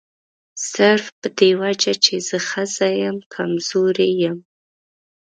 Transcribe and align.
صرف 0.71 1.05
په 1.19 1.27
دې 1.39 1.51
وجه 1.61 1.93
چې 2.03 2.13
زه 2.27 2.37
ښځه 2.49 2.87
یم 3.03 3.17
کمزوري 3.33 4.11
یم. 4.23 4.37